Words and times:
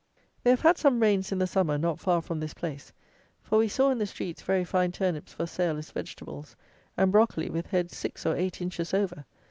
They 0.43 0.49
have 0.49 0.61
had 0.61 0.79
some 0.79 0.99
rains 0.99 1.31
in 1.31 1.37
the 1.37 1.45
summer 1.45 1.77
not 1.77 1.99
far 1.99 2.23
from 2.23 2.39
this 2.39 2.55
place; 2.55 2.91
for 3.43 3.59
we 3.59 3.67
saw 3.67 3.91
in 3.91 3.99
the 3.99 4.07
streets 4.07 4.41
very 4.41 4.63
fine 4.65 4.91
turnips 4.91 5.31
for 5.33 5.45
sale 5.45 5.77
as 5.77 5.91
vegetables, 5.91 6.55
and 6.97 7.11
broccoli 7.11 7.51
with 7.51 7.67
heads 7.67 7.95
six 7.95 8.25
or 8.25 8.35
eight 8.35 8.61
inches 8.61 8.95
over! 8.95 9.27